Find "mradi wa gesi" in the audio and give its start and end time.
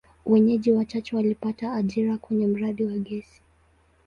2.47-3.41